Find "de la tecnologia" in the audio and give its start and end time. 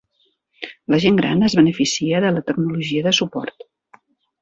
2.25-3.07